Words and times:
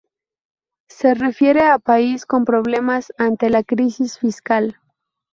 Se 0.89 1.13
refiere 1.13 1.61
a 1.61 1.77
países 1.77 2.25
con 2.25 2.43
problemas 2.43 3.13
ante 3.19 3.51
la 3.51 3.63
crisis 3.63 4.17
fiscal. 4.17 4.77